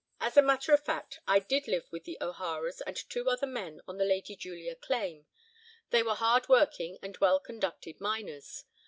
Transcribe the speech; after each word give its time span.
As 0.19 0.35
a 0.35 0.41
matter 0.41 0.73
of 0.73 0.83
fact, 0.83 1.19
I 1.27 1.37
did 1.37 1.67
live 1.67 1.85
with 1.91 2.05
the 2.05 2.17
O'Haras 2.19 2.81
and 2.81 2.97
two 2.97 3.29
other 3.29 3.45
men 3.45 3.81
on 3.87 3.97
the 3.99 4.03
'Lady 4.03 4.35
Julia' 4.35 4.73
claim. 4.73 5.27
They 5.91 6.01
were 6.01 6.15
hardworking, 6.15 6.97
and 7.03 7.15
well 7.19 7.39
conducted 7.39 8.01
miners. 8.01 8.63